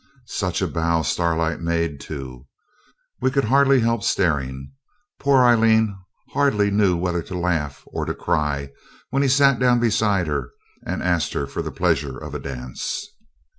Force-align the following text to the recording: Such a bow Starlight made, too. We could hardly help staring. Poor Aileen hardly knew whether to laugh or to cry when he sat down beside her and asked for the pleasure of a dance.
Such 0.25 0.63
a 0.63 0.67
bow 0.67 1.03
Starlight 1.03 1.61
made, 1.61 1.99
too. 1.99 2.47
We 3.21 3.29
could 3.29 3.43
hardly 3.43 3.81
help 3.81 4.01
staring. 4.01 4.71
Poor 5.19 5.43
Aileen 5.43 5.95
hardly 6.31 6.71
knew 6.71 6.97
whether 6.97 7.21
to 7.21 7.37
laugh 7.37 7.83
or 7.85 8.05
to 8.05 8.15
cry 8.15 8.71
when 9.11 9.21
he 9.21 9.29
sat 9.29 9.59
down 9.59 9.79
beside 9.79 10.25
her 10.25 10.49
and 10.83 11.03
asked 11.03 11.33
for 11.33 11.61
the 11.61 11.69
pleasure 11.71 12.17
of 12.17 12.33
a 12.33 12.39
dance. 12.39 13.05